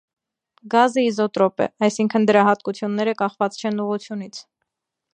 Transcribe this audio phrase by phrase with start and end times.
[0.73, 4.43] Գազը իզոտրոպ է, այսինքն դրա հատկությունները կախված չեն ուղղությունից։